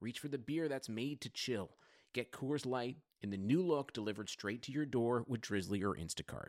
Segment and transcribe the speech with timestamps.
[0.00, 1.70] reach for the beer that's made to chill.
[2.14, 5.94] Get Coors Light in the new look delivered straight to your door with Drizzly or
[5.94, 6.48] Instacart.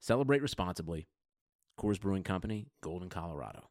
[0.00, 1.06] Celebrate responsibly.
[1.80, 3.68] Coors Brewing Company, Golden, Colorado.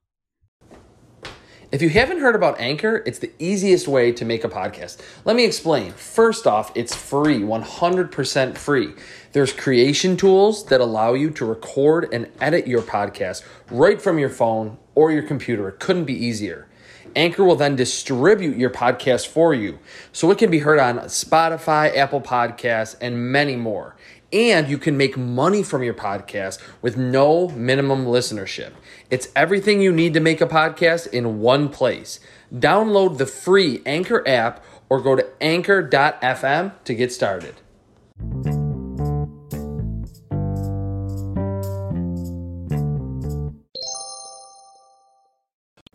[1.72, 5.02] If you haven't heard about Anchor, it's the easiest way to make a podcast.
[5.26, 5.94] Let me explain.
[5.94, 8.94] First off, it's free, 100% free.
[9.32, 14.30] There's creation tools that allow you to record and edit your podcast right from your
[14.30, 15.68] phone or your computer.
[15.68, 16.68] It couldn't be easier.
[17.16, 19.80] Anchor will then distribute your podcast for you
[20.12, 23.96] so it can be heard on Spotify, Apple Podcasts, and many more.
[24.34, 28.74] And you can make money from your podcast with no minimum listenership.
[29.10, 32.20] It's everything you need to make a podcast in one place.
[32.54, 37.56] Download the free Anchor app or go to anchor.fm to get started.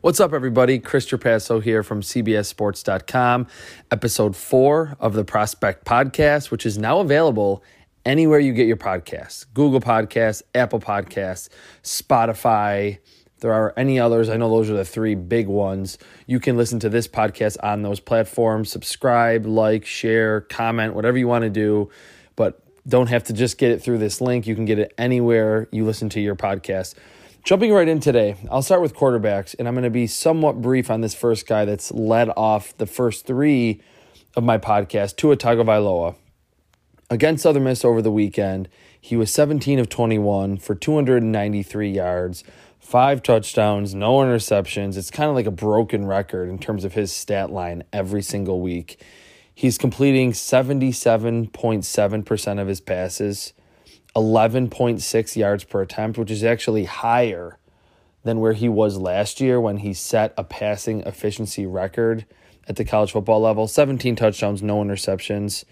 [0.02, 0.78] What's up, everybody?
[0.78, 3.46] Chris Trapasso here from CBSSports.com,
[3.90, 7.62] episode four of the Prospect Podcast, which is now available
[8.06, 11.50] anywhere you get your podcasts Google Podcasts, Apple Podcasts,
[11.82, 12.96] Spotify.
[13.40, 14.30] There are any others.
[14.30, 15.98] I know those are the three big ones.
[16.26, 18.72] You can listen to this podcast on those platforms.
[18.72, 21.90] Subscribe, like, share, comment, whatever you want to do.
[22.36, 24.46] But don't have to just get it through this link.
[24.46, 26.94] You can get it anywhere you listen to your podcast.
[27.42, 30.90] Jumping right in today, I'll start with quarterbacks, and I'm going to be somewhat brief
[30.90, 33.80] on this first guy that's led off the first three
[34.36, 36.16] of my podcast, Tua Tagovailoa.
[37.08, 38.68] Against Southern Miss over the weekend,
[39.00, 42.44] he was 17 of 21 for 293 yards,
[42.78, 44.98] five touchdowns, no interceptions.
[44.98, 48.60] It's kind of like a broken record in terms of his stat line every single
[48.60, 49.02] week.
[49.54, 53.54] He's completing 77.7% of his passes
[54.16, 57.58] 11.6 yards per attempt, which is actually higher
[58.22, 62.26] than where he was last year when he set a passing efficiency record
[62.68, 65.64] at the college football level 17 touchdowns, no interceptions.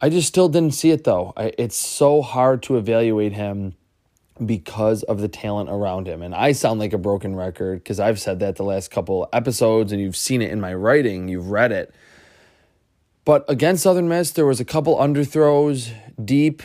[0.00, 1.32] I just still didn't see it though.
[1.36, 3.74] I, it's so hard to evaluate him
[4.44, 6.22] because of the talent around him.
[6.22, 9.90] And I sound like a broken record because I've said that the last couple episodes
[9.90, 11.92] and you've seen it in my writing, you've read it.
[13.24, 15.90] But against Southern Miss, there was a couple underthrows
[16.24, 16.62] deep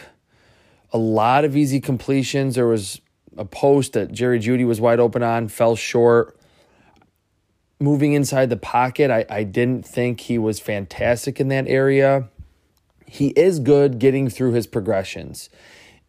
[0.94, 2.56] a lot of easy completions.
[2.56, 3.02] There was
[3.36, 6.38] a post that Jerry Jeudy was wide open on, fell short.
[7.80, 12.30] Moving inside the pocket, I, I didn't think he was fantastic in that area.
[13.08, 15.50] He is good getting through his progressions.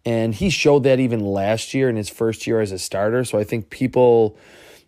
[0.05, 3.25] And he showed that even last year in his first year as a starter.
[3.25, 4.37] So I think people,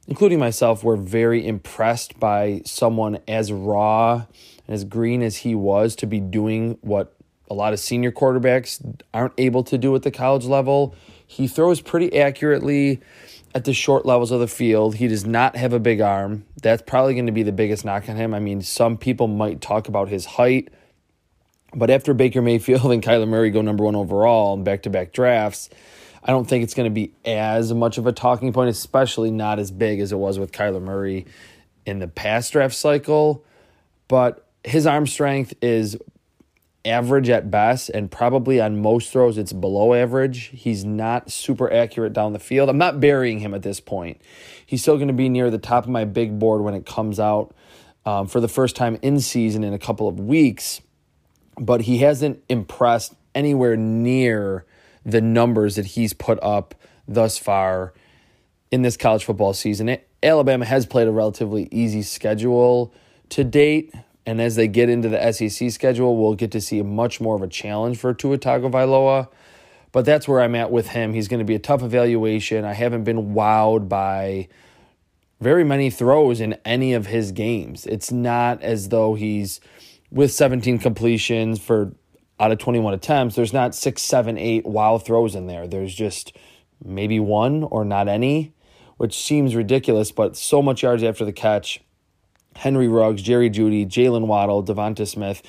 [0.06, 4.26] including myself, were very impressed by someone as raw
[4.66, 7.15] and as green as he was to be doing what
[7.48, 8.80] a lot of senior quarterbacks
[9.14, 10.94] aren't able to do at the college level.
[11.26, 13.00] He throws pretty accurately
[13.54, 14.96] at the short levels of the field.
[14.96, 16.44] He does not have a big arm.
[16.62, 18.34] That's probably going to be the biggest knock on him.
[18.34, 20.68] I mean, some people might talk about his height,
[21.74, 25.12] but after Baker Mayfield and Kyler Murray go number one overall in back to back
[25.12, 25.70] drafts,
[26.22, 29.58] I don't think it's going to be as much of a talking point, especially not
[29.58, 31.24] as big as it was with Kyler Murray
[31.86, 33.44] in the past draft cycle.
[34.08, 35.96] But his arm strength is
[36.86, 40.50] average at best, and probably on most throws, it's below average.
[40.54, 42.68] He's not super accurate down the field.
[42.68, 44.20] I'm not burying him at this point.
[44.64, 47.20] He's still going to be near the top of my big board when it comes
[47.20, 47.54] out
[48.06, 50.80] um, for the first time in season in a couple of weeks,
[51.60, 54.64] but he hasn't impressed anywhere near
[55.04, 56.74] the numbers that he's put up
[57.06, 57.92] thus far
[58.70, 59.96] in this college football season.
[60.22, 62.92] Alabama has played a relatively easy schedule
[63.28, 63.94] to date.
[64.26, 67.42] And as they get into the SEC schedule, we'll get to see much more of
[67.42, 69.28] a challenge for Tua Tagovailoa.
[69.92, 71.14] But that's where I'm at with him.
[71.14, 72.64] He's going to be a tough evaluation.
[72.64, 74.48] I haven't been wowed by
[75.40, 77.86] very many throws in any of his games.
[77.86, 79.60] It's not as though he's
[80.10, 81.92] with 17 completions for
[82.40, 83.36] out of 21 attempts.
[83.36, 85.66] There's not six, seven, eight wow throws in there.
[85.66, 86.36] There's just
[86.84, 88.52] maybe one or not any,
[88.96, 91.80] which seems ridiculous, but so much yards after the catch
[92.56, 95.42] Henry Ruggs, Jerry Jeudy, Jalen Waddle, Devonta Smith,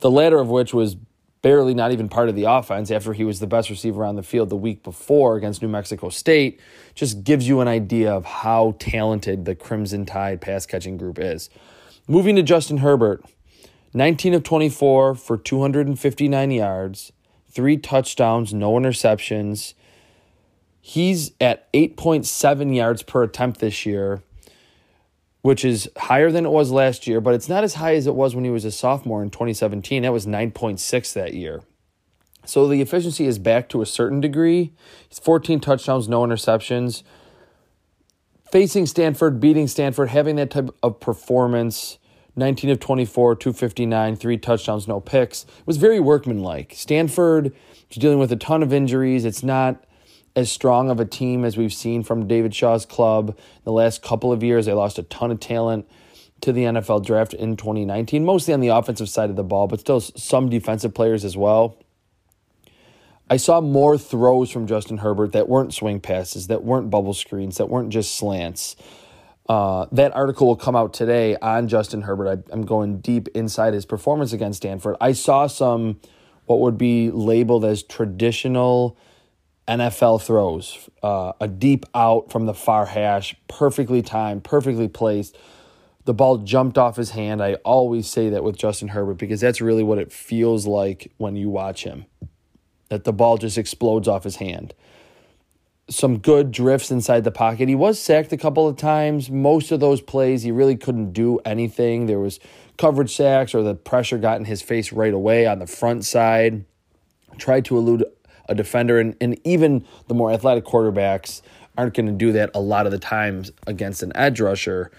[0.00, 0.96] the latter of which was
[1.42, 4.22] barely not even part of the offense after he was the best receiver on the
[4.22, 6.60] field the week before against New Mexico State,
[6.94, 11.48] just gives you an idea of how talented the Crimson Tide pass catching group is.
[12.08, 13.24] Moving to Justin Herbert,
[13.94, 17.12] 19 of 24 for 259 yards,
[17.48, 19.74] three touchdowns, no interceptions.
[20.80, 24.22] He's at 8.7 yards per attempt this year,
[25.46, 28.16] which is higher than it was last year, but it's not as high as it
[28.16, 30.02] was when he was a sophomore in 2017.
[30.02, 31.62] That was 9.6 that year.
[32.44, 34.72] So the efficiency is back to a certain degree.
[35.08, 37.04] He's 14 touchdowns, no interceptions.
[38.50, 41.98] Facing Stanford, beating Stanford, having that type of performance,
[42.34, 46.72] 19 of 24, 259, three touchdowns, no picks, was very workmanlike.
[46.74, 47.54] Stanford
[47.88, 49.24] is dealing with a ton of injuries.
[49.24, 49.84] It's not
[50.36, 54.30] as strong of a team as we've seen from David Shaw's club the last couple
[54.30, 54.66] of years.
[54.66, 55.88] They lost a ton of talent
[56.42, 59.80] to the NFL draft in 2019, mostly on the offensive side of the ball, but
[59.80, 61.78] still some defensive players as well.
[63.28, 67.56] I saw more throws from Justin Herbert that weren't swing passes, that weren't bubble screens,
[67.56, 68.76] that weren't just slants.
[69.48, 72.44] Uh, that article will come out today on Justin Herbert.
[72.50, 74.96] I, am going deep inside his performance against Stanford.
[75.00, 76.00] I saw some
[76.44, 78.96] what would be labeled as traditional
[79.68, 85.36] NFL throws, uh, a deep out from the far hash, perfectly timed, perfectly placed.
[86.04, 87.42] The ball jumped off his hand.
[87.42, 91.34] I always say that with Justin Herbert because that's really what it feels like when
[91.34, 92.06] you watch him
[92.88, 94.74] that the ball just explodes off his hand.
[95.88, 97.68] Some good drifts inside the pocket.
[97.68, 99.30] He was sacked a couple of times.
[99.30, 102.06] Most of those plays, he really couldn't do anything.
[102.06, 102.40] There was
[102.76, 106.64] coverage sacks or the pressure got in his face right away on the front side.
[107.38, 108.04] Tried to elude
[108.48, 111.42] a defender, and, and even the more athletic quarterbacks
[111.78, 114.90] aren't going to do that a lot of the times against an edge rusher.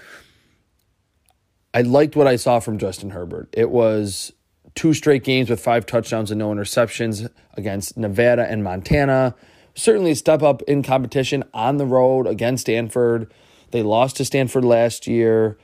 [1.74, 3.50] I liked what I saw from Justin Herbert.
[3.54, 4.32] It was
[4.76, 9.36] two straight games with five touchdowns and no interceptions against Nevada and Montana.
[9.76, 13.32] Certainly a step up in competition on the road against Stanford.
[13.72, 15.58] They lost to Stanford last year.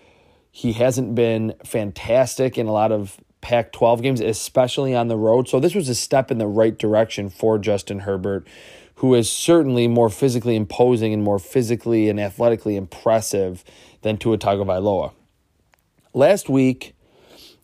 [0.51, 5.47] He hasn't been fantastic in a lot of Pac 12 games, especially on the road.
[5.49, 8.47] So this was a step in the right direction for Justin Herbert,
[8.95, 13.63] who is certainly more physically imposing and more physically and athletically impressive
[14.01, 15.11] than Tua Tagovailoa.
[16.13, 16.95] Last week,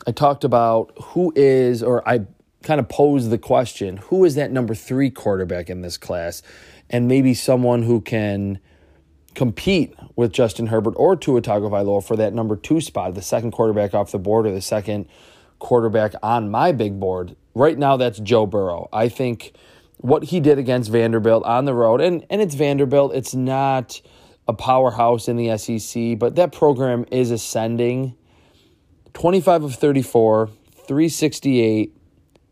[0.05, 2.25] I talked about who is, or I
[2.61, 6.43] kind of posed the question who is that number three quarterback in this class?
[6.89, 8.59] And maybe someone who can
[9.33, 13.93] compete with Justin Herbert or Tua Tagovailoa for that number two spot, the second quarterback
[13.93, 15.07] off the board or the second
[15.59, 17.35] quarterback on my big board.
[17.53, 18.89] Right now, that's Joe Burrow.
[18.91, 19.53] I think
[19.97, 24.01] what he did against Vanderbilt on the road, and, and it's Vanderbilt, it's not
[24.47, 28.15] a powerhouse in the SEC, but that program is ascending
[29.13, 30.47] 25 of 34,
[30.88, 31.95] 368,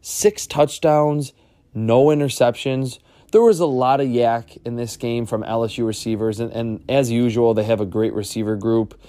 [0.02, 1.34] six touchdowns,
[1.74, 3.00] no interceptions.
[3.32, 7.12] There was a lot of YAC in this game from LSU receivers, and, and as
[7.12, 9.00] usual, they have a great receiver group.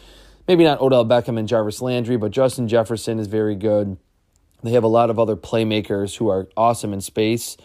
[0.48, 3.98] Maybe not Odell Beckham and Jarvis Landry, but Justin Jefferson is very good.
[4.62, 7.58] They have a lot of other playmakers who are awesome in space.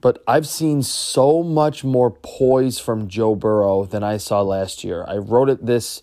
[0.00, 5.04] But I've seen so much more poise from Joe Burrow than I saw last year.
[5.06, 6.02] I wrote it this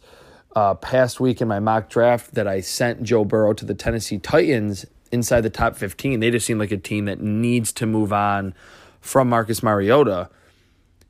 [0.55, 4.19] uh, past week in my mock draft that I sent Joe Burrow to the Tennessee
[4.19, 6.21] Titans inside the top 15.
[6.21, 8.53] They just seem like a team that needs to move on
[9.01, 10.29] from Marcus Mariota.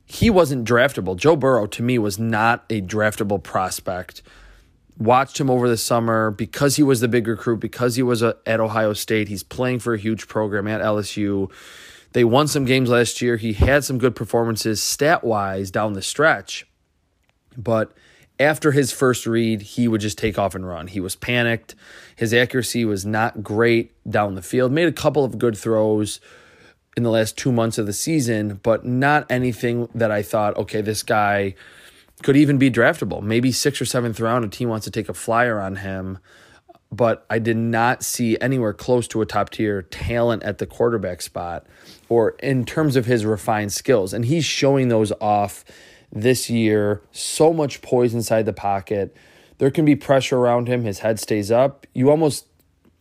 [0.04, 1.16] He wasn't draftable.
[1.16, 4.22] Joe Burrow, to me, was not a draftable prospect.
[4.98, 8.36] Watched him over the summer because he was the big recruit, because he was a,
[8.44, 9.28] at Ohio State.
[9.28, 11.50] He's playing for a huge program at LSU.
[12.12, 13.36] They won some games last year.
[13.36, 16.66] He had some good performances stat wise down the stretch,
[17.56, 17.92] but
[18.40, 20.86] after his first read, he would just take off and run.
[20.86, 21.74] He was panicked.
[22.16, 24.72] His accuracy was not great down the field.
[24.72, 26.20] Made a couple of good throws
[26.96, 30.80] in the last two months of the season, but not anything that I thought, okay,
[30.80, 31.54] this guy
[32.22, 33.22] could even be draftable.
[33.22, 36.18] Maybe sixth or seventh round, a team wants to take a flyer on him.
[36.90, 41.20] But I did not see anywhere close to a top tier talent at the quarterback
[41.20, 41.66] spot
[42.08, 44.14] or in terms of his refined skills.
[44.14, 45.64] And he's showing those off
[46.10, 47.02] this year.
[47.12, 49.14] So much poise inside the pocket.
[49.58, 50.84] There can be pressure around him.
[50.84, 51.86] His head stays up.
[51.92, 52.46] You almost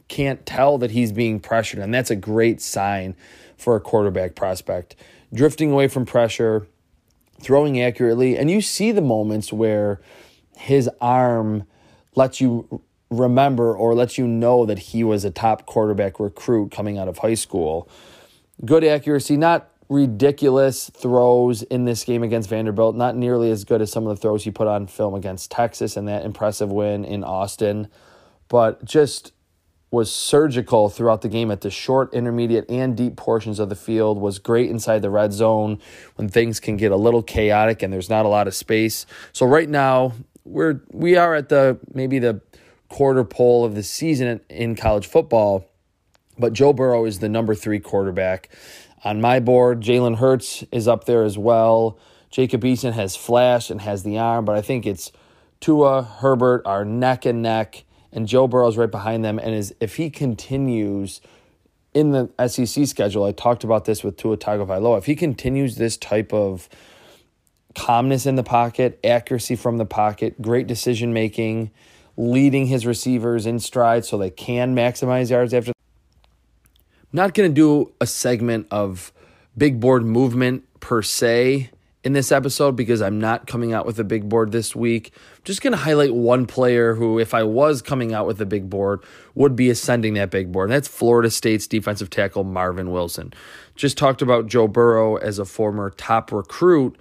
[0.07, 3.15] can't tell that he's being pressured, and that's a great sign
[3.57, 4.95] for a quarterback prospect.
[5.33, 6.67] Drifting away from pressure,
[7.39, 10.01] throwing accurately, and you see the moments where
[10.57, 11.65] his arm
[12.15, 16.97] lets you remember or lets you know that he was a top quarterback recruit coming
[16.97, 17.87] out of high school.
[18.65, 22.95] Good accuracy, not ridiculous throws in this game against Vanderbilt.
[22.95, 25.95] Not nearly as good as some of the throws he put on film against Texas
[25.95, 27.87] and that impressive win in Austin,
[28.49, 29.31] but just
[29.89, 34.19] was surgical throughout the game at the short, intermediate, and deep portions of the field.
[34.19, 35.79] Was great inside the red zone
[36.15, 39.05] when things can get a little chaotic and there's not a lot of space.
[39.31, 40.13] So right now
[40.43, 42.41] we're we are at the maybe the
[42.89, 45.65] quarter pole of the season in college football.
[46.37, 48.49] But Joe Burrow is the number three quarterback.
[49.03, 51.97] On my board, Jalen Hurts is up there as well.
[52.29, 55.11] Jacob Eason has flash and has the arm, but I think it's
[55.59, 59.39] Tua, Herbert are neck and neck, and Joe Burrow's right behind them.
[59.39, 61.21] And is if he continues
[61.93, 64.97] in the SEC schedule, I talked about this with Tua Tagovailoa.
[64.97, 66.69] If he continues this type of
[67.75, 71.71] calmness in the pocket, accuracy from the pocket, great decision making,
[72.17, 75.71] leading his receivers in stride so they can maximize yards after.
[75.71, 79.13] I'm not going to do a segment of
[79.55, 81.69] big board movement per se
[82.03, 85.11] in this episode because I'm not coming out with a big board this week.
[85.37, 88.45] I'm just going to highlight one player who, if I was coming out with a
[88.45, 89.03] big board,
[89.35, 90.69] would be ascending that big board.
[90.69, 93.33] And that's Florida State's defensive tackle, Marvin Wilson.
[93.75, 96.97] Just talked about Joe Burrow as a former top recruit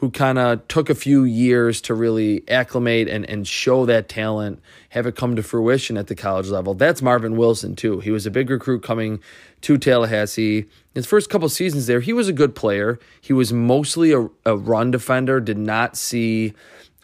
[0.00, 4.58] who kind of took a few years to really acclimate and, and show that talent,
[4.88, 6.72] have it come to fruition at the college level.
[6.72, 8.00] That's Marvin Wilson, too.
[8.00, 9.20] He was a big recruit coming
[9.60, 10.64] to Tallahassee.
[10.94, 12.98] His first couple seasons there, he was a good player.
[13.20, 16.54] He was mostly a, a run defender, did not see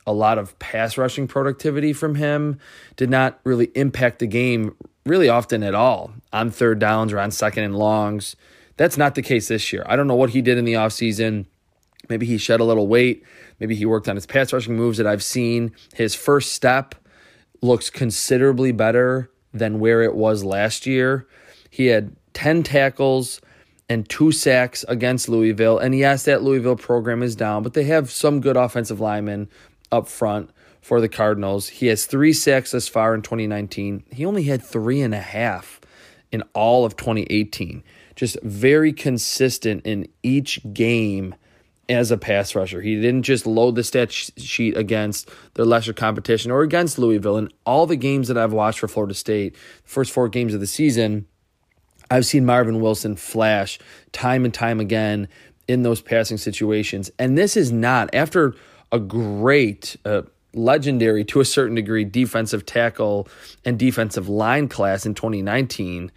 [0.06, 2.58] a lot of pass rushing productivity from him,
[2.96, 4.74] did not really impact the game
[5.04, 8.36] really often at all on third downs or on second and longs.
[8.78, 9.84] That's not the case this year.
[9.86, 11.44] I don't know what he did in the offseason
[12.08, 13.24] Maybe he shed a little weight.
[13.60, 15.72] Maybe he worked on his pass rushing moves that I've seen.
[15.94, 16.94] His first step
[17.62, 21.26] looks considerably better than where it was last year.
[21.70, 23.40] He had 10 tackles
[23.88, 25.78] and two sacks against Louisville.
[25.78, 29.48] And yes, that Louisville program is down, but they have some good offensive linemen
[29.92, 31.68] up front for the Cardinals.
[31.68, 34.04] He has three sacks thus far in 2019.
[34.12, 35.80] He only had three and a half
[36.32, 37.82] in all of 2018.
[38.14, 41.34] Just very consistent in each game
[41.88, 42.80] as a pass rusher.
[42.80, 47.38] He didn't just load the stat sheet against the lesser competition or against Louisville.
[47.38, 50.60] In all the games that I've watched for Florida State, the first four games of
[50.60, 51.26] the season,
[52.10, 53.78] I've seen Marvin Wilson flash
[54.12, 55.28] time and time again
[55.68, 57.10] in those passing situations.
[57.18, 58.54] And this is not, after
[58.92, 60.22] a great, uh,
[60.54, 63.28] legendary to a certain degree defensive tackle
[63.64, 66.10] and defensive line class in 2019,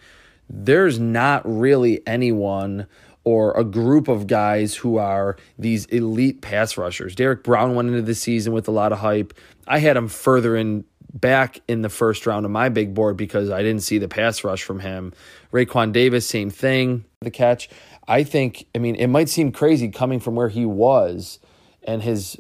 [0.50, 2.88] there's not really anyone
[3.30, 7.14] or a group of guys who are these elite pass rushers.
[7.14, 9.36] Derrick Brown went into the season with a lot of hype.
[9.68, 10.84] I had him further in
[11.14, 14.44] back in the first round of my big board because I didn't see the pass
[14.44, 15.14] rush from him.
[15.54, 17.70] Raekwon Davis, same thing, the catch.
[18.08, 21.38] I think, I mean, it might seem crazy coming from where he was
[21.84, 22.36] and his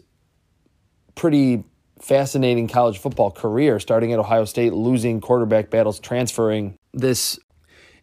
[1.13, 1.63] pretty
[2.01, 7.39] fascinating college football career, starting at Ohio State, losing quarterback battles, transferring this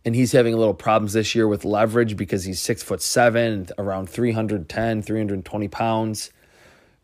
[0.06, 3.66] and he's having a little problems this year with leverage because he's six foot seven,
[3.76, 6.30] around 310, 320 pounds.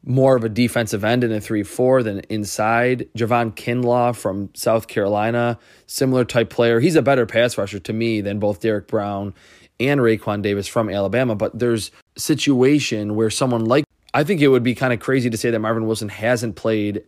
[0.05, 3.09] More of a defensive end in a 3 4 than inside.
[3.17, 6.79] Javon Kinlaw from South Carolina, similar type player.
[6.79, 9.35] He's a better pass rusher to me than both Derrick Brown
[9.81, 11.35] and Raekwon Davis from Alabama.
[11.35, 15.37] But there's situation where someone like I think it would be kind of crazy to
[15.37, 17.03] say that Marvin Wilson hasn't played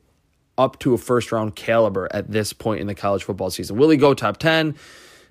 [0.59, 3.77] up to a first round caliber at this point in the college football season.
[3.77, 4.75] Will he go top 10?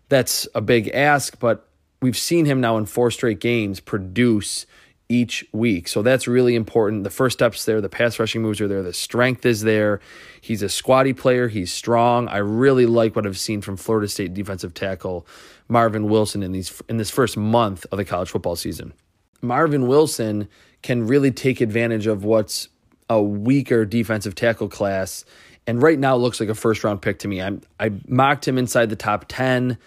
[0.10, 1.68] That's a big ask, but
[2.02, 4.66] we've seen him now in four straight games produce
[5.10, 5.88] each week.
[5.88, 7.04] So that's really important.
[7.04, 10.00] The first steps there, the pass rushing moves are there, the strength is there.
[10.42, 12.28] He's a squatty player, he's strong.
[12.28, 15.28] I really like what I've seen from Florida State defensive tackle
[15.68, 18.94] Marvin Wilson in these in this first month of the college football season.
[19.42, 20.48] Marvin Wilson
[20.82, 22.70] can really take advantage of what's
[23.10, 25.26] a weaker defensive tackle class
[25.68, 27.42] and right now looks like a first round pick to me.
[27.42, 29.78] I I mocked him inside the top 10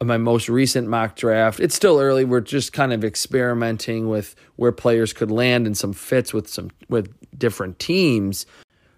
[0.00, 1.60] of my most recent mock draft.
[1.60, 2.24] It's still early.
[2.24, 6.70] We're just kind of experimenting with where players could land and some fits with some
[6.88, 8.44] with different teams.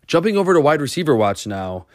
[0.06, 1.86] Jumping over to wide receiver watch now.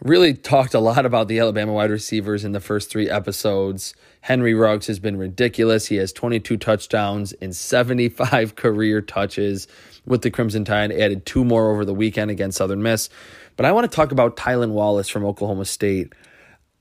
[0.00, 3.94] Really talked a lot about the Alabama wide receivers in the first three episodes.
[4.20, 5.86] Henry Ruggs has been ridiculous.
[5.86, 9.68] He has 22 touchdowns and 75 career touches
[10.04, 13.08] with the Crimson Tide, added two more over the weekend against Southern Miss.
[13.56, 16.12] But I want to talk about Tylan Wallace from Oklahoma State.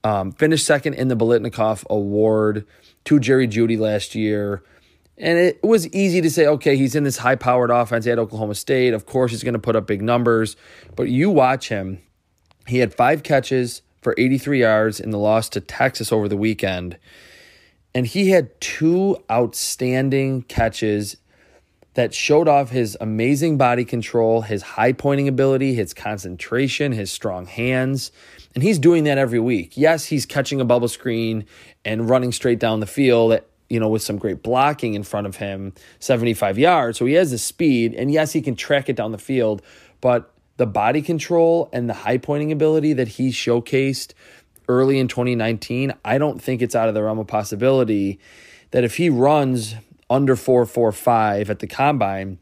[0.03, 2.65] Um, finished second in the Biletnikoff Award
[3.05, 4.63] to Jerry Jeudy last year.
[5.17, 8.55] And it was easy to say, okay, he's in this high powered offense at Oklahoma
[8.55, 8.93] State.
[8.93, 10.55] Of course, he's going to put up big numbers.
[10.95, 12.01] But you watch him.
[12.65, 16.97] He had five catches for 83 yards in the loss to Texas over the weekend.
[17.93, 21.17] And he had two outstanding catches
[21.93, 27.45] that showed off his amazing body control, his high pointing ability, his concentration, his strong
[27.45, 28.11] hands.
[28.55, 29.75] And he's doing that every week.
[29.75, 31.45] Yes, he's catching a bubble screen
[31.83, 35.37] and running straight down the field, you know, with some great blocking in front of
[35.37, 36.97] him, 75 yards.
[36.97, 37.93] So he has the speed.
[37.93, 39.61] And yes, he can track it down the field.
[39.99, 44.13] But the body control and the high pointing ability that he showcased
[44.69, 48.19] early in 2019, I don't think it's out of the realm of possibility
[48.71, 49.75] that if he runs
[50.11, 52.37] under 445 at the combine,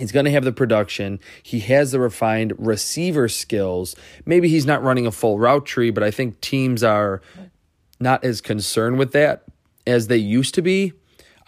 [0.00, 1.20] He's going to have the production.
[1.42, 3.94] He has the refined receiver skills.
[4.24, 7.20] Maybe he's not running a full route tree, but I think teams are
[8.00, 9.44] not as concerned with that
[9.86, 10.94] as they used to be.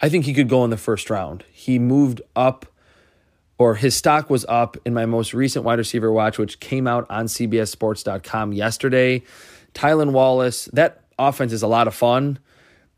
[0.03, 1.43] I think he could go in the first round.
[1.51, 2.67] He moved up,
[3.57, 7.07] or his stock was up in my most recent wide receiver watch, which came out
[7.09, 9.23] on CBSSports.com yesterday.
[9.73, 12.37] Tylan Wallace, that offense is a lot of fun.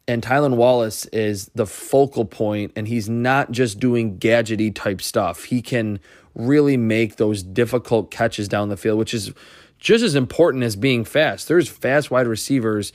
[0.07, 5.45] And Tylan Wallace is the focal point, and he's not just doing gadgety type stuff.
[5.45, 6.00] He can
[6.35, 9.33] really make those difficult catches down the field, which is
[9.79, 11.47] just as important as being fast.
[11.47, 12.93] There's fast wide receivers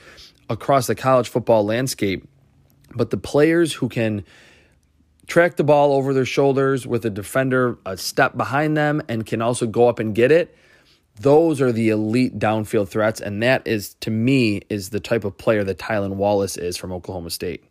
[0.49, 2.27] across the college football landscape,
[2.95, 4.23] but the players who can
[5.27, 9.41] track the ball over their shoulders with a defender a step behind them and can
[9.41, 10.55] also go up and get it
[11.21, 15.37] those are the elite downfield threats, and that is to me is the type of
[15.37, 17.63] player that Tylan Wallace is from Oklahoma State.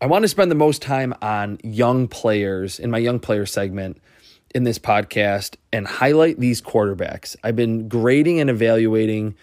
[0.00, 4.02] I want to spend the most time on young players in my young player segment
[4.52, 7.36] in this podcast and highlight these quarterbacks.
[7.44, 9.36] I've been grading and evaluating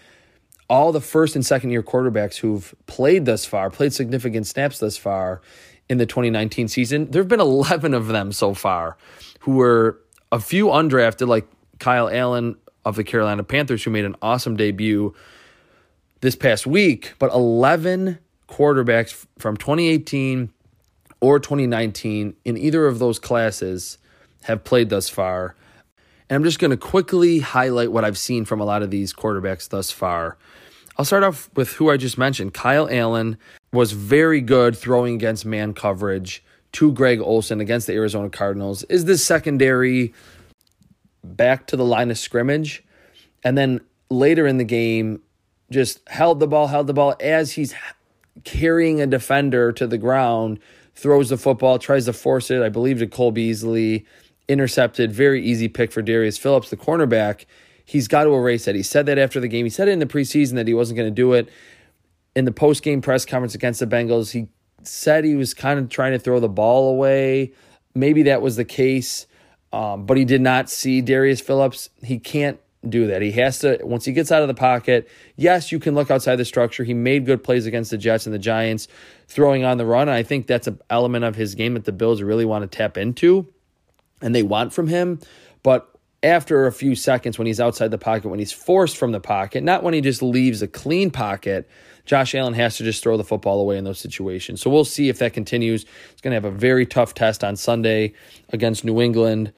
[0.68, 4.96] all the first and second year quarterbacks who've played thus far, played significant snaps thus
[4.96, 5.40] far
[5.88, 7.10] in the 2019 season.
[7.10, 8.98] There have been 11 of them so far
[9.40, 9.98] who were
[10.30, 12.56] a few undrafted, like Kyle Allen,
[12.90, 15.14] of the Carolina Panthers, who made an awesome debut
[16.20, 18.18] this past week, but 11
[18.48, 20.52] quarterbacks from 2018
[21.20, 23.98] or 2019 in either of those classes
[24.44, 25.54] have played thus far.
[26.28, 29.12] And I'm just going to quickly highlight what I've seen from a lot of these
[29.12, 30.36] quarterbacks thus far.
[30.96, 32.54] I'll start off with who I just mentioned.
[32.54, 33.38] Kyle Allen
[33.72, 36.42] was very good throwing against man coverage
[36.72, 38.84] to Greg Olsen against the Arizona Cardinals.
[38.84, 40.12] Is this secondary
[41.22, 42.84] back to the line of scrimmage,
[43.44, 45.22] and then later in the game,
[45.70, 47.74] just held the ball, held the ball as he's
[48.44, 50.58] carrying a defender to the ground,
[50.94, 54.04] throws the football, tries to force it, I believe, to Cole Beasley,
[54.48, 55.12] intercepted.
[55.12, 57.44] Very easy pick for Darius Phillips, the cornerback.
[57.84, 58.74] He's got to erase that.
[58.74, 59.66] He said that after the game.
[59.66, 61.48] He said it in the preseason that he wasn't going to do it.
[62.36, 64.48] In the post game press conference against the Bengals, he
[64.82, 67.52] said he was kind of trying to throw the ball away.
[67.94, 69.26] Maybe that was the case.
[69.72, 71.90] Um, but he did not see Darius Phillips.
[72.02, 73.22] He can't do that.
[73.22, 76.36] He has to, once he gets out of the pocket, yes, you can look outside
[76.36, 76.82] the structure.
[76.82, 78.88] He made good plays against the Jets and the Giants,
[79.28, 80.08] throwing on the run.
[80.08, 82.76] And I think that's an element of his game that the Bills really want to
[82.76, 83.46] tap into
[84.22, 85.20] and they want from him.
[85.62, 85.88] But
[86.22, 89.62] after a few seconds, when he's outside the pocket, when he's forced from the pocket,
[89.62, 91.68] not when he just leaves a clean pocket,
[92.04, 94.60] Josh Allen has to just throw the football away in those situations.
[94.60, 95.84] So we'll see if that continues.
[96.10, 98.14] He's going to have a very tough test on Sunday
[98.50, 99.52] against New England.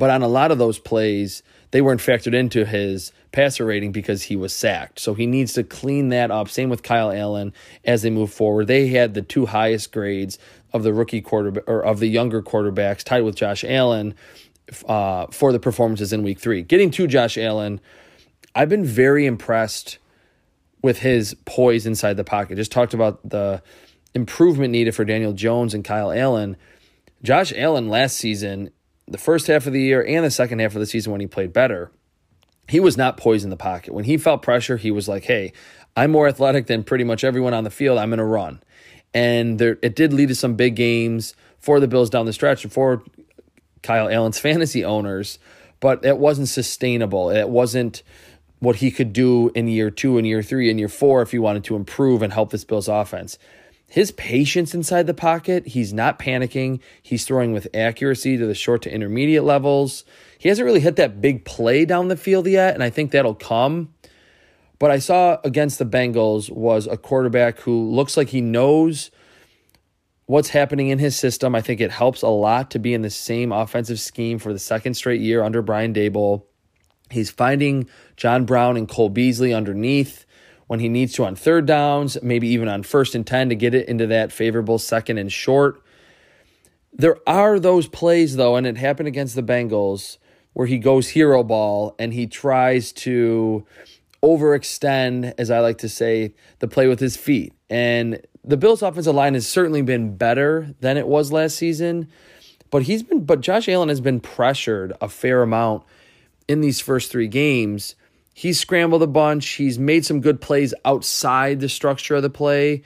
[0.00, 4.22] But on a lot of those plays, they weren't factored into his passer rating because
[4.22, 4.98] he was sacked.
[4.98, 6.48] So he needs to clean that up.
[6.48, 7.52] Same with Kyle Allen
[7.84, 8.66] as they move forward.
[8.66, 10.38] They had the two highest grades
[10.72, 14.14] of the rookie quarterback or of the younger quarterbacks, tied with Josh Allen
[14.88, 16.62] uh, for the performances in Week Three.
[16.62, 17.78] Getting to Josh Allen,
[18.54, 19.98] I've been very impressed
[20.80, 22.56] with his poise inside the pocket.
[22.56, 23.62] Just talked about the
[24.14, 26.56] improvement needed for Daniel Jones and Kyle Allen.
[27.22, 28.70] Josh Allen last season
[29.10, 31.26] the first half of the year and the second half of the season when he
[31.26, 31.90] played better,
[32.68, 33.92] he was not poised in the pocket.
[33.92, 35.52] When he felt pressure, he was like, hey,
[35.96, 37.98] I'm more athletic than pretty much everyone on the field.
[37.98, 38.62] I'm going to run.
[39.12, 42.62] And there, it did lead to some big games for the Bills down the stretch
[42.62, 43.02] and for
[43.82, 45.38] Kyle Allen's fantasy owners,
[45.80, 47.30] but it wasn't sustainable.
[47.30, 48.04] It wasn't
[48.60, 51.38] what he could do in year two and year three and year four if he
[51.38, 53.38] wanted to improve and help this Bills offense
[53.90, 56.78] his patience inside the pocket, he's not panicking.
[57.02, 60.04] He's throwing with accuracy to the short to intermediate levels.
[60.38, 63.34] He hasn't really hit that big play down the field yet, and I think that'll
[63.34, 63.92] come.
[64.78, 69.10] But I saw against the Bengals was a quarterback who looks like he knows
[70.26, 71.56] what's happening in his system.
[71.56, 74.60] I think it helps a lot to be in the same offensive scheme for the
[74.60, 76.44] second straight year under Brian Daboll.
[77.10, 80.26] He's finding John Brown and Cole Beasley underneath
[80.70, 83.74] when he needs to on third downs, maybe even on first and 10 to get
[83.74, 85.82] it into that favorable second and short.
[86.92, 90.18] There are those plays, though, and it happened against the Bengals
[90.52, 93.66] where he goes hero ball and he tries to
[94.22, 97.52] overextend, as I like to say, the play with his feet.
[97.68, 102.06] And the Bills' offensive line has certainly been better than it was last season,
[102.70, 105.82] but he's been, but Josh Allen has been pressured a fair amount
[106.46, 107.96] in these first three games
[108.34, 109.48] he's scrambled a bunch.
[109.50, 112.82] He's made some good plays outside the structure of the play.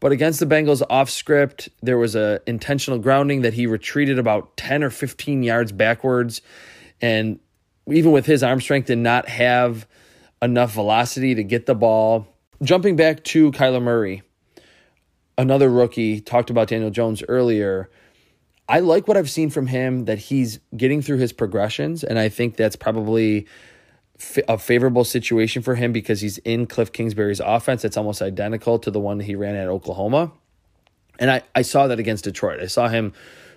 [0.00, 4.56] But against the Bengals off script, there was a intentional grounding that he retreated about
[4.56, 6.42] 10 or 15 yards backwards.
[7.00, 7.38] And
[7.86, 9.86] even with his arm strength, did not have
[10.42, 12.26] enough velocity to get the ball.
[12.62, 14.22] Jumping back to Kyler Murray,
[15.38, 17.90] another rookie, talked about Daniel Jones earlier.
[18.68, 22.28] I like what I've seen from him that he's getting through his progressions, and I
[22.28, 23.46] think that's probably
[24.48, 27.84] a favorable situation for him because he's in Cliff Kingsbury's offense.
[27.84, 30.32] It's almost identical to the one he ran at Oklahoma.
[31.18, 32.60] And I, I saw that against Detroit.
[32.60, 33.12] I saw him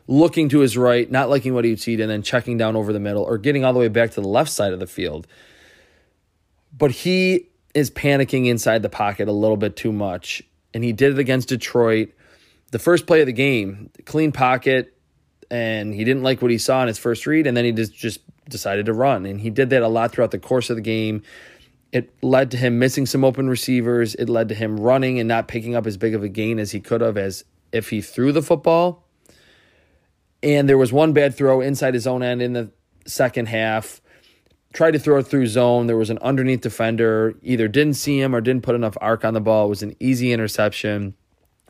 [0.08, 3.00] looking to his right, not liking what he'd see, and then checking down over the
[3.00, 5.28] middle or getting all the way back to the left side of the field.
[6.76, 10.42] But he is panicking inside the pocket a little bit too much.
[10.74, 12.14] And he did it against Detroit.
[12.72, 14.94] The first play of the game, clean pocket,
[15.50, 17.96] and he didn't like what he saw in his first read, and then he just,
[17.96, 19.26] just decided to run.
[19.26, 21.22] And he did that a lot throughout the course of the game.
[21.92, 24.16] It led to him missing some open receivers.
[24.16, 26.72] It led to him running and not picking up as big of a gain as
[26.72, 29.06] he could have as if he threw the football.
[30.44, 32.72] And there was one bad throw inside his own end in the
[33.06, 34.02] second half.
[34.74, 35.88] Tried to throw it through zone.
[35.88, 39.34] There was an underneath defender, either didn't see him or didn't put enough arc on
[39.34, 39.66] the ball.
[39.66, 41.16] It was an easy interception.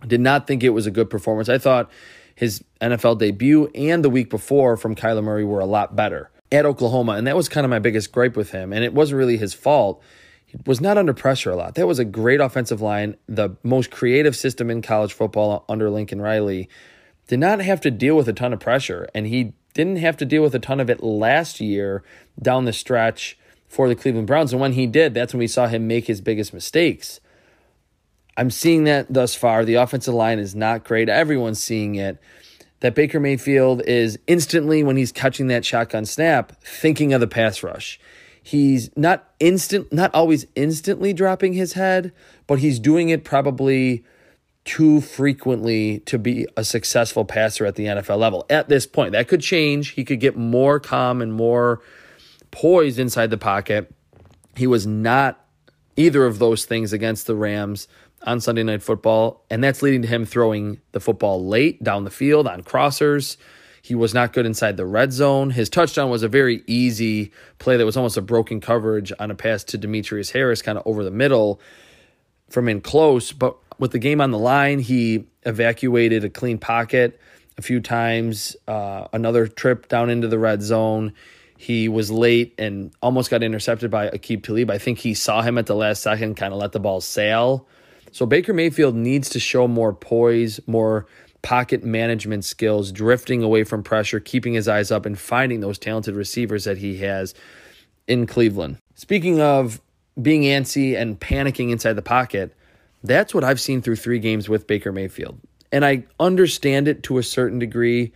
[0.05, 1.47] Did not think it was a good performance.
[1.47, 1.89] I thought
[2.35, 6.65] his NFL debut and the week before from Kyler Murray were a lot better at
[6.65, 7.13] Oklahoma.
[7.13, 8.71] And that was kind of my biggest gripe with him.
[8.73, 10.01] And it wasn't really his fault.
[10.45, 11.75] He was not under pressure a lot.
[11.75, 16.21] That was a great offensive line, the most creative system in college football under Lincoln
[16.21, 16.69] Riley.
[17.27, 19.09] Did not have to deal with a ton of pressure.
[19.13, 22.03] And he didn't have to deal with a ton of it last year
[22.41, 24.53] down the stretch for the Cleveland Browns.
[24.53, 27.19] And when he did, that's when we saw him make his biggest mistakes.
[28.37, 29.65] I'm seeing that thus far.
[29.65, 31.09] The offensive line is not great.
[31.09, 32.19] Everyone's seeing it
[32.79, 37.63] that Baker Mayfield is instantly, when he's catching that shotgun snap, thinking of the pass
[37.63, 37.99] rush.
[38.41, 42.13] He's not instant, not always instantly dropping his head,
[42.45, 44.05] but he's doing it probably
[44.63, 48.45] too frequently to be a successful passer at the NFL level.
[48.49, 49.89] At this point, that could change.
[49.89, 51.81] He could get more calm and more
[52.51, 53.91] poised inside the pocket.
[54.55, 55.45] He was not
[55.95, 57.87] either of those things against the Rams
[58.23, 62.11] on Sunday Night Football, and that's leading to him throwing the football late down the
[62.11, 63.37] field on crossers.
[63.81, 65.51] He was not good inside the red zone.
[65.51, 69.35] His touchdown was a very easy play that was almost a broken coverage on a
[69.35, 71.61] pass to Demetrius Harris, kind of over the middle
[72.49, 73.31] from in close.
[73.31, 77.19] But with the game on the line, he evacuated a clean pocket
[77.57, 81.13] a few times, uh, another trip down into the red zone.
[81.57, 84.69] He was late and almost got intercepted by Aqib Talib.
[84.69, 87.67] I think he saw him at the last second, kind of let the ball sail
[88.17, 91.05] so Baker Mayfield needs to show more poise, more
[91.43, 96.15] pocket management skills, drifting away from pressure, keeping his eyes up, and finding those talented
[96.15, 97.35] receivers that he has
[98.07, 98.79] in Cleveland.
[98.95, 99.79] Speaking of
[100.19, 102.55] being antsy and panicking inside the pocket,
[103.03, 105.39] that's what I've seen through three games with Baker Mayfield.
[105.71, 108.13] And I understand it to a certain degree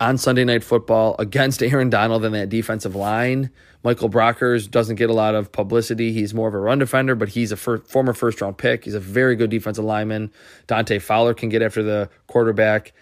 [0.00, 3.50] on Sunday Night Football against Aaron Donald and that defensive line.
[3.84, 6.12] Michael Brockers doesn't get a lot of publicity.
[6.12, 8.84] He's more of a run defender, but he's a former first round pick.
[8.84, 10.32] He's a very good defensive lineman.
[10.66, 12.92] Dante Fowler can get after the quarterback.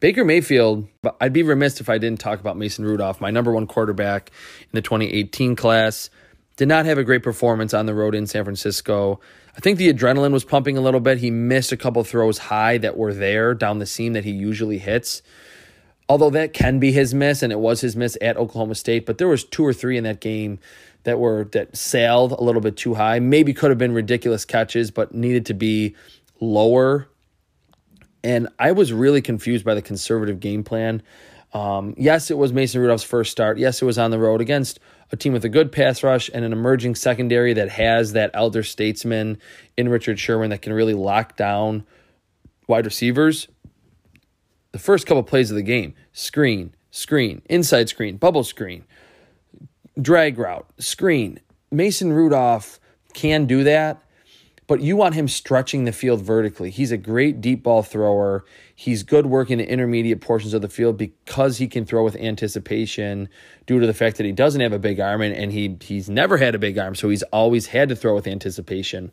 [0.00, 0.88] Baker Mayfield,
[1.20, 4.30] I'd be remiss if I didn't talk about Mason Rudolph, my number one quarterback
[4.62, 6.10] in the 2018 class.
[6.56, 9.20] Did not have a great performance on the road in San Francisco.
[9.56, 11.18] I think the adrenaline was pumping a little bit.
[11.18, 14.78] He missed a couple throws high that were there down the seam that he usually
[14.78, 15.22] hits
[16.12, 19.16] although that can be his miss, and it was his miss at Oklahoma State, but
[19.16, 20.58] there was two or three in that game
[21.04, 23.18] that were that sailed a little bit too high.
[23.18, 25.96] Maybe could have been ridiculous catches, but needed to be
[26.38, 27.08] lower.
[28.22, 31.00] And I was really confused by the conservative game plan.
[31.54, 33.56] Um, yes, it was Mason Rudolph's first start.
[33.56, 34.80] Yes, it was on the road against
[35.12, 38.62] a team with a good pass rush and an emerging secondary that has that elder
[38.62, 39.38] statesman
[39.78, 41.86] in Richard Sherman that can really lock down
[42.68, 43.48] wide receivers
[44.72, 48.84] the first couple plays of the game screen, screen, inside screen, bubble screen,
[50.00, 51.38] drag route, screen.
[51.70, 52.80] Mason Rudolph
[53.14, 54.02] can do that,
[54.66, 56.70] but you want him stretching the field vertically.
[56.70, 58.44] He's a great deep ball thrower.
[58.74, 63.28] He's good working the intermediate portions of the field because he can throw with anticipation
[63.66, 66.10] due to the fact that he doesn't have a big arm and, and he he's
[66.10, 69.12] never had a big arm, so he's always had to throw with anticipation.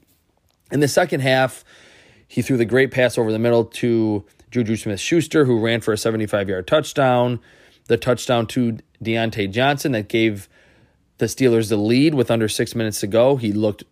[0.72, 1.63] In the second half,
[2.28, 5.93] he threw the great pass over the middle to Juju Smith Schuster, who ran for
[5.93, 7.39] a 75 yard touchdown,
[7.88, 10.49] the touchdown to Diontae Johnson that gave
[11.17, 13.35] the Steelers the lead with under six minutes to go.
[13.35, 13.83] He looked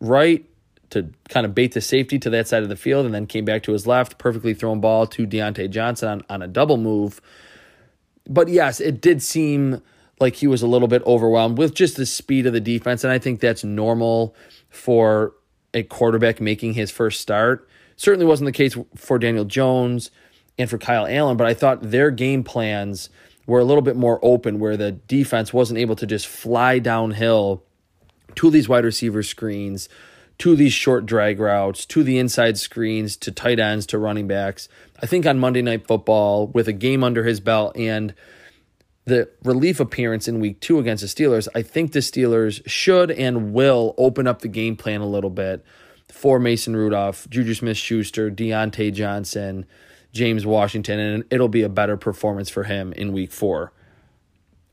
[0.00, 0.44] right
[0.90, 3.44] to kind of bait the safety to that side of the field and then came
[3.44, 7.20] back to his left, perfectly thrown ball to Diontae Johnson on, on a double move.
[8.28, 9.82] But yes, it did seem
[10.20, 13.04] like he was a little bit overwhelmed with just the speed of the defense.
[13.04, 14.34] And I think that's normal
[14.68, 15.32] for
[15.74, 17.68] a quarterback making his first start.
[17.96, 20.10] Certainly wasn't the case for Daniel Jones
[20.58, 23.08] and for Kyle Allen, but I thought their game plans
[23.46, 27.64] were a little bit more open, where the defense wasn't able to just fly downhill
[28.36, 29.88] to these wide receiver screens,
[30.38, 34.68] to these short drag routes, to the inside screens, to tight ends, to running backs.
[35.00, 38.14] I think on Monday Night Football, with a game under his belt and
[39.04, 43.52] the relief appearance in week two against the Steelers, I think the Steelers should and
[43.52, 45.64] will open up the game plan a little bit
[46.12, 49.64] for Mason Rudolph, Juju Smith Schuster, Diontae Johnson,
[50.12, 53.72] James Washington, and it'll be a better performance for him in week four.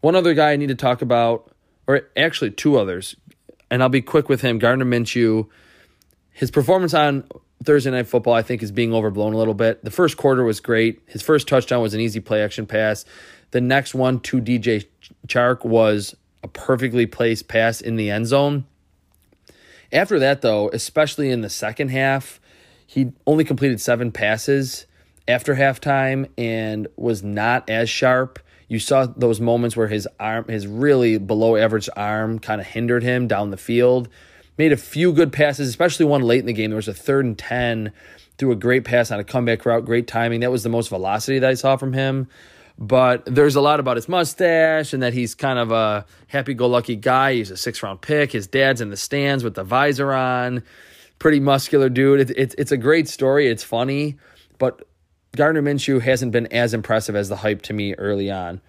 [0.02, 1.52] One other guy I need to talk about,
[1.88, 3.16] or actually two others,
[3.72, 5.48] and I'll be quick with him Gardner Minshew.
[6.32, 7.24] His performance on
[7.64, 9.84] Thursday Night Football, I think, is being overblown a little bit.
[9.84, 11.02] The first quarter was great.
[11.08, 13.06] His first touchdown was an easy play action pass.
[13.52, 14.86] The next one to DJ
[15.28, 18.66] Chark was a perfectly placed pass in the end zone.
[19.92, 22.40] After that, though, especially in the second half,
[22.86, 24.86] he only completed seven passes
[25.28, 28.40] after halftime and was not as sharp.
[28.68, 33.04] You saw those moments where his arm, his really below average arm, kind of hindered
[33.04, 34.10] him down the field.
[34.58, 36.70] Made a few good passes, especially one late in the game.
[36.70, 37.92] There was a third and 10,
[38.38, 40.42] threw a great pass on a comeback route, great timing.
[40.42, 42.28] That was the most velocity that I saw from him
[42.82, 47.34] but there's a lot about his mustache and that he's kind of a happy-go-lucky guy.
[47.34, 48.32] He's a six-round pick.
[48.32, 50.64] His dad's in the stands with the visor on.
[51.20, 52.22] Pretty muscular dude.
[52.22, 53.50] It's it's it's a great story.
[53.50, 54.16] It's funny,
[54.58, 54.88] but
[55.36, 58.62] Gardner Minshew hasn't been as impressive as the hype to me early on.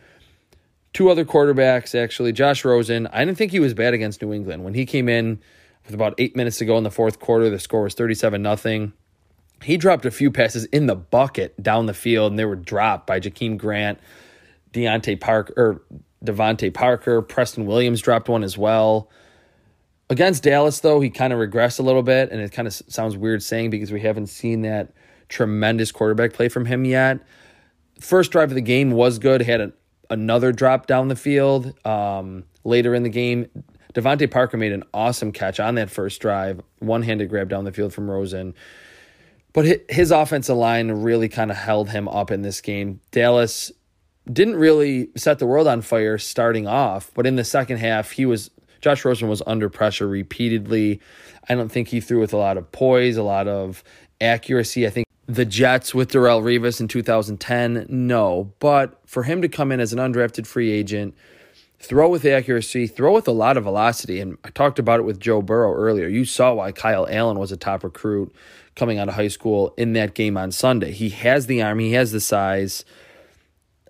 [0.93, 2.33] Two other quarterbacks, actually.
[2.33, 4.65] Josh Rosen, I didn't think he was bad against New England.
[4.65, 5.41] When he came in
[5.85, 8.93] with about eight minutes to go in the fourth quarter, the score was 37 nothing
[9.63, 13.07] he dropped a few passes in the bucket down the field, and they were dropped
[13.07, 13.99] by Jakeem Grant,
[14.73, 15.83] Deontay Parker, or
[16.25, 17.23] DeVante Parker.
[17.23, 19.11] Preston Williams dropped one as well.
[20.09, 23.17] Against Dallas, though, he kind of regressed a little bit, and it kind of sounds
[23.17, 24.93] weird saying because we haven't seen that
[25.29, 27.21] tremendous quarterback play from him yet.
[28.01, 29.43] First drive of the game was good.
[29.43, 29.73] Had
[30.09, 33.47] another drop down the field um, later in the game.
[33.95, 37.73] DeVante Parker made an awesome catch on that first drive, one handed grab down the
[37.73, 38.55] field from Rosen.
[39.53, 43.01] But his offensive line really kind of held him up in this game.
[43.11, 43.73] Dallas
[44.33, 48.27] didn't really set the world on fire starting off, but in the second half, he
[48.27, 51.01] was Josh Rosen was under pressure repeatedly.
[51.49, 53.83] I don't think he threw with a lot of poise, a lot of
[54.21, 54.87] accuracy.
[54.87, 58.53] I think the Jets with Darrelle Revis in 2010, no.
[58.59, 61.15] But for him to come in as an undrafted free agent,
[61.79, 65.21] throw with accuracy, throw with a lot of velocity, and I talked about it with
[65.21, 66.09] Joe Burrow earlier.
[66.09, 68.35] You saw why Kyle Allen was a top recruit
[68.77, 70.93] coming out of high school in that game on Sunday.
[70.93, 72.85] He has the arm, he has the size.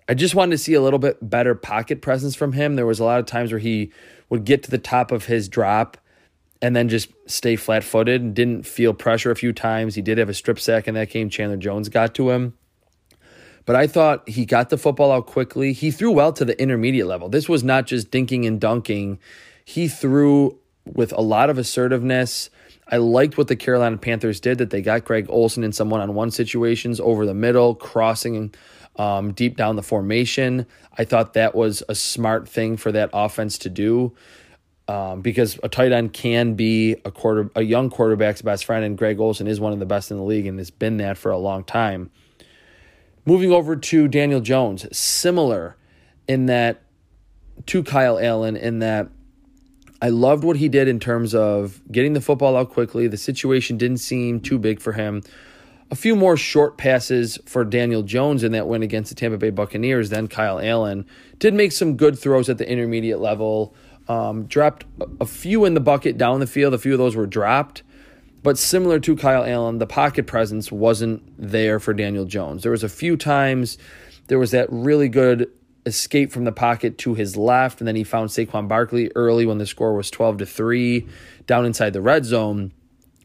[0.09, 2.75] I just wanted to see a little bit better pocket presence from him.
[2.75, 3.91] There was a lot of times where he
[4.29, 5.97] would get to the top of his drop
[6.61, 9.95] and then just stay flat footed and didn't feel pressure a few times.
[9.95, 11.29] He did have a strip sack in that game.
[11.29, 12.53] Chandler Jones got to him.
[13.65, 15.73] But I thought he got the football out quickly.
[15.73, 17.29] He threw well to the intermediate level.
[17.29, 19.19] This was not just dinking and dunking.
[19.63, 22.49] He threw with a lot of assertiveness.
[22.91, 26.01] I liked what the Carolina Panthers did that they got Greg Olsen in some one
[26.01, 28.53] on one situations over the middle, crossing
[28.97, 30.65] um, deep down the formation.
[30.97, 34.13] I thought that was a smart thing for that offense to do.
[34.87, 38.97] Um, because a tight end can be a quarter a young quarterback's best friend, and
[38.97, 41.31] Greg Olsen is one of the best in the league and has been that for
[41.31, 42.11] a long time.
[43.25, 45.77] Moving over to Daniel Jones, similar
[46.27, 46.81] in that
[47.67, 49.07] to Kyle Allen in that
[50.01, 53.07] I loved what he did in terms of getting the football out quickly.
[53.07, 55.21] The situation didn't seem too big for him.
[55.91, 59.51] A few more short passes for Daniel Jones in that win against the Tampa Bay
[59.51, 61.05] Buccaneers Then Kyle Allen.
[61.37, 63.75] Did make some good throws at the intermediate level.
[64.07, 64.85] Um, dropped
[65.19, 66.73] a few in the bucket down the field.
[66.73, 67.83] A few of those were dropped.
[68.41, 72.63] But similar to Kyle Allen, the pocket presence wasn't there for Daniel Jones.
[72.63, 73.77] There was a few times
[74.27, 75.51] there was that really good
[75.85, 79.57] escape from the pocket to his left, and then he found Saquon Barkley early when
[79.57, 81.07] the score was 12 to 3
[81.47, 82.71] down inside the red zone.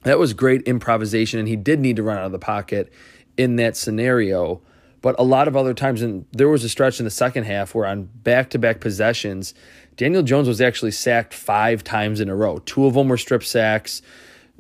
[0.02, 2.92] That was great improvisation, and he did need to run out of the pocket
[3.36, 4.62] in that scenario.
[5.02, 7.74] But a lot of other times, and there was a stretch in the second half
[7.74, 9.54] where on back to back possessions,
[9.96, 12.58] Daniel Jones was actually sacked five times in a row.
[12.58, 14.02] Two of them were strip sacks.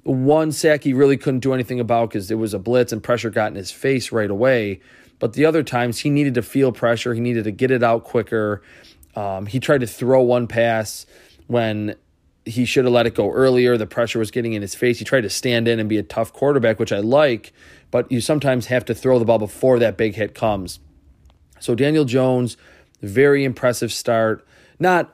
[0.02, 3.30] One sack he really couldn't do anything about because it was a blitz and pressure
[3.30, 4.80] got in his face right away.
[5.18, 8.04] But the other times he needed to feel pressure, he needed to get it out
[8.04, 8.62] quicker.
[9.14, 11.06] Um, he tried to throw one pass
[11.46, 11.96] when
[12.44, 13.76] he should have let it go earlier.
[13.76, 14.98] The pressure was getting in his face.
[14.98, 17.52] He tried to stand in and be a tough quarterback, which I like,
[17.90, 20.78] but you sometimes have to throw the ball before that big hit comes.
[21.58, 22.56] So Daniel Jones,
[23.02, 24.46] very impressive start.
[24.78, 25.12] Not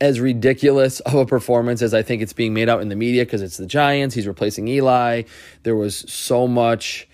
[0.00, 3.24] as ridiculous of a performance as I think it's being made out in the media
[3.24, 4.14] because it's the Giants.
[4.14, 5.22] He's replacing Eli.
[5.64, 7.07] There was so much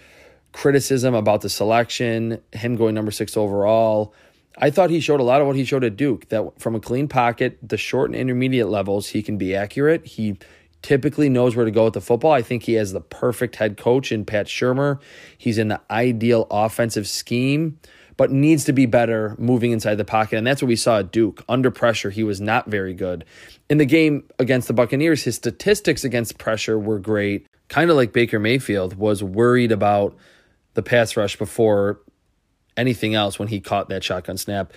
[0.55, 4.15] criticism about the selection, him going number six overall.
[4.57, 6.81] I thought he showed a lot of what he showed at Duke that from a
[6.81, 10.07] clean pocket, the short and intermediate levels, he can be accurate.
[10.07, 10.39] He
[10.81, 12.31] typically knows where to go with the football.
[12.31, 15.01] I think he has the perfect head coach in Pat Shurmur.
[15.37, 17.81] He's in the ideal offensive scheme,
[18.17, 20.37] but needs to be better moving inside the pocket.
[20.37, 21.43] And that's what we saw at Duke.
[21.49, 23.25] Under pressure, he was not very good.
[23.69, 27.49] In the game against the Buccaneers, his statistics against pressure were great.
[27.69, 30.17] Kind of like Baker Mayfield was worried about
[30.75, 32.01] the pass rush before
[32.77, 34.73] anything else when he caught that shotgun snap.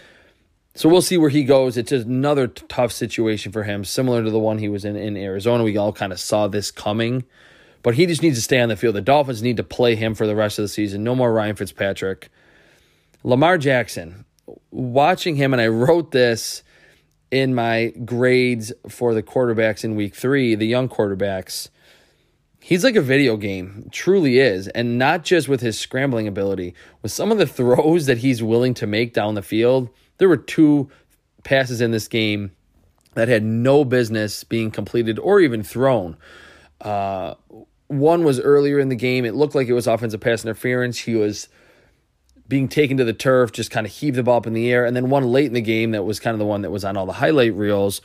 [0.76, 1.76] So we'll see where he goes.
[1.76, 5.18] It's another t- tough situation for him, similar to the one he was in in
[5.18, 5.64] Arizona.
[5.64, 7.24] We all kind of saw this coming,
[7.82, 8.96] but he just needs to stay on the field.
[8.96, 11.04] The Dolphins need to play him for the rest of the season.
[11.04, 12.30] No more Ryan Fitzpatrick.
[13.24, 14.26] Lamar Jackson,
[14.70, 16.62] watching him, and I wrote this
[17.32, 21.70] in my grades for the quarterbacks in week three, the young quarterbacks.
[22.68, 24.68] He's like a video game, truly is.
[24.68, 28.74] And not just with his scrambling ability, with some of the throws that he's willing
[28.76, 30.90] to make down the field there were two
[31.44, 32.52] passes in this game
[33.14, 36.18] that had no business being completed or even thrown.
[36.82, 37.36] Uh,
[37.88, 39.26] one was earlier in the game.
[39.26, 41.00] It looked like it was offensive pass interference.
[41.00, 41.48] He was
[42.48, 44.86] being taken to the turf, just kind of heaved the ball up in the air.
[44.86, 46.86] And then one late in the game that was kind of the one that was
[46.86, 48.02] on all the highlight reels,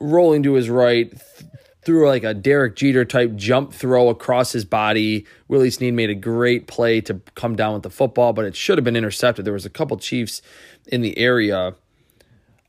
[0.00, 1.50] rolling to his right, th-
[1.84, 5.26] threw like a Derek Jeter type jump throw across his body.
[5.48, 8.78] Willie Snead made a great play to come down with the football, but it should
[8.78, 9.44] have been intercepted.
[9.44, 10.42] There was a couple Chiefs
[10.86, 11.74] in the area.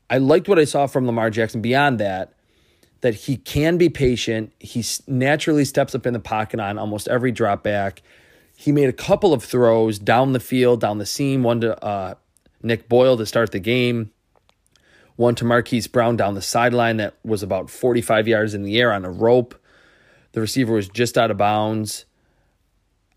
[0.10, 2.34] I liked what I saw from Lamar Jackson beyond that,
[3.02, 4.52] that he can be patient.
[4.60, 8.02] He naturally steps up in the pocket on almost every drop back.
[8.56, 12.16] He made a couple of throws down the field, down the seam, one to uh,
[12.62, 14.12] Nick Boyle to start the game,
[15.16, 18.92] one to Marquise Brown down the sideline that was about 45 yards in the air
[18.92, 19.56] on a rope.
[20.34, 22.06] The receiver was just out of bounds.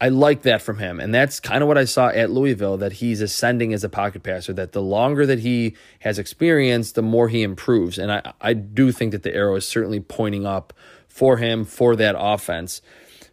[0.00, 1.00] I like that from him.
[1.00, 4.22] And that's kind of what I saw at Louisville that he's ascending as a pocket
[4.22, 7.98] passer, that the longer that he has experience, the more he improves.
[7.98, 10.72] And I, I do think that the arrow is certainly pointing up
[11.08, 12.80] for him for that offense.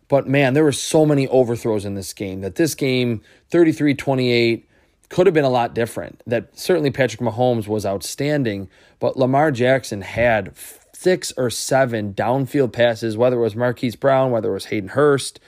[0.08, 4.65] But man, there were so many overthrows in this game that this game, 33 28,
[5.10, 6.22] could have been a lot different.
[6.26, 10.54] That certainly Patrick Mahomes was outstanding, but Lamar Jackson had
[10.94, 15.40] six or seven downfield passes, whether it was Marquise Brown, whether it was Hayden Hurst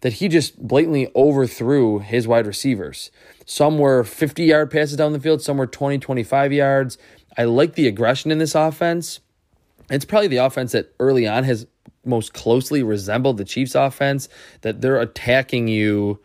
[0.00, 3.10] that he just blatantly overthrew his wide receivers.
[3.44, 6.98] Some were 50 yard passes down the field, some were 20, 25 yards.
[7.36, 9.20] I like the aggression in this offense.
[9.90, 11.66] It's probably the offense that early on has
[12.04, 14.28] most closely resembled the Chiefs offense,
[14.62, 16.18] that they're attacking you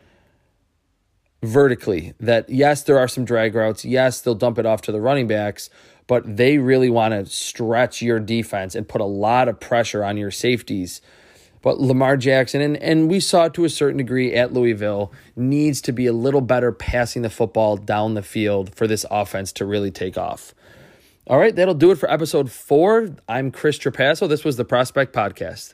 [1.46, 2.14] vertically.
[2.20, 3.86] That, yes, there are some drag routes.
[3.86, 5.70] Yes, they'll dump it off to the running backs,
[6.08, 10.18] but they really want to stretch your defense and put a lot of pressure on
[10.18, 11.02] your safeties
[11.66, 15.92] but Lamar Jackson, and, and we saw to a certain degree at Louisville, needs to
[15.92, 19.90] be a little better passing the football down the field for this offense to really
[19.90, 20.54] take off.
[21.26, 23.16] All right, that'll do it for episode four.
[23.28, 24.30] I'm Chris Trapasso.
[24.30, 25.74] This was the Prospect Podcast.